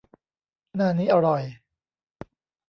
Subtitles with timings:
[0.75, 1.43] หน้านี้อร่อย